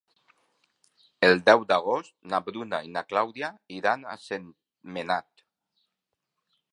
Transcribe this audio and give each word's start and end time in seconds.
El 1.27 1.41
deu 1.49 1.65
d'agost 1.71 2.09
na 2.33 2.39
Bruna 2.47 2.79
i 2.87 2.89
na 2.95 3.03
Clàudia 3.11 3.49
iran 3.81 4.07
a 4.15 4.15
Sentmenat. 4.23 5.45